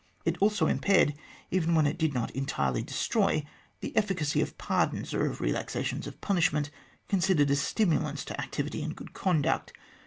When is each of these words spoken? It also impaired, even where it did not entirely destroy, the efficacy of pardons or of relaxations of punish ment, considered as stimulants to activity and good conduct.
It 0.25 0.35
also 0.39 0.65
impaired, 0.65 1.13
even 1.51 1.75
where 1.75 1.85
it 1.85 1.99
did 1.99 2.11
not 2.11 2.31
entirely 2.31 2.81
destroy, 2.81 3.45
the 3.81 3.95
efficacy 3.95 4.41
of 4.41 4.57
pardons 4.57 5.13
or 5.13 5.27
of 5.27 5.39
relaxations 5.41 6.07
of 6.07 6.19
punish 6.21 6.51
ment, 6.51 6.71
considered 7.07 7.51
as 7.51 7.61
stimulants 7.61 8.25
to 8.25 8.41
activity 8.41 8.81
and 8.81 8.95
good 8.95 9.13
conduct. 9.13 9.73